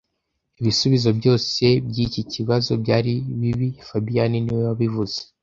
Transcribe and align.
Ibisubizo 0.59 1.09
byose 1.19 1.63
byiki 1.89 2.21
kibazo 2.33 2.71
byari 2.83 3.13
bibi 3.39 3.67
fabien 3.87 4.33
niwe 4.43 4.61
wabivuze 4.69 5.17